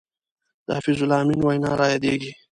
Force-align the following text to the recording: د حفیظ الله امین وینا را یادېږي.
د 0.65 0.67
حفیظ 0.77 0.99
الله 1.01 1.19
امین 1.21 1.39
وینا 1.41 1.71
را 1.79 1.87
یادېږي. 1.93 2.31